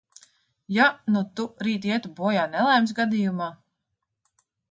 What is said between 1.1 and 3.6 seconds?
nu tu rīt ietu bojā nelaimes gadījumā?